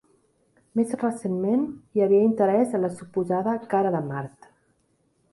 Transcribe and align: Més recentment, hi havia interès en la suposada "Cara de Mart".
Més 0.77 0.93
recentment, 1.01 1.65
hi 1.97 2.03
havia 2.05 2.23
interès 2.29 2.73
en 2.79 2.83
la 2.85 2.89
suposada 3.01 3.53
"Cara 3.75 3.91
de 3.97 4.01
Mart". 4.07 4.49